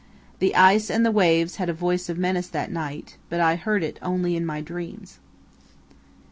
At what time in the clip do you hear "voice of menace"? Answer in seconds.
1.75-2.47